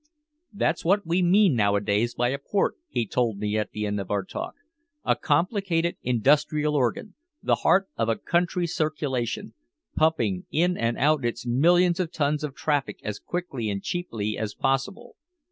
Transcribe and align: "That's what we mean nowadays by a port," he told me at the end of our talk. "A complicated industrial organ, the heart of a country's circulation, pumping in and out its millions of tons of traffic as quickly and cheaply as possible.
"That's 0.51 0.83
what 0.83 1.05
we 1.05 1.21
mean 1.21 1.53
nowadays 1.53 2.15
by 2.15 2.29
a 2.29 2.39
port," 2.39 2.73
he 2.87 3.05
told 3.05 3.37
me 3.37 3.55
at 3.55 3.69
the 3.69 3.85
end 3.85 3.99
of 3.99 4.09
our 4.09 4.25
talk. 4.25 4.55
"A 5.05 5.15
complicated 5.15 5.97
industrial 6.01 6.75
organ, 6.75 7.13
the 7.43 7.57
heart 7.61 7.87
of 7.97 8.09
a 8.09 8.15
country's 8.17 8.73
circulation, 8.73 9.53
pumping 9.95 10.47
in 10.49 10.75
and 10.75 10.97
out 10.97 11.23
its 11.23 11.45
millions 11.45 11.99
of 11.99 12.11
tons 12.11 12.43
of 12.43 12.55
traffic 12.55 12.97
as 13.03 13.19
quickly 13.19 13.69
and 13.69 13.83
cheaply 13.83 14.39
as 14.39 14.55
possible. 14.55 15.17